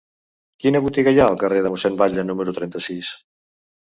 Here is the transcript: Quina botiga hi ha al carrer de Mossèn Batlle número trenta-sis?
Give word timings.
Quina 0.63 0.79
botiga 0.85 1.13
hi 1.15 1.19
ha 1.23 1.27
al 1.33 1.37
carrer 1.43 1.59
de 1.67 1.71
Mossèn 1.75 1.99
Batlle 2.01 2.25
número 2.29 2.57
trenta-sis? 2.59 3.13